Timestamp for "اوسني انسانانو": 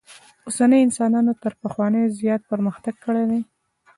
0.47-1.33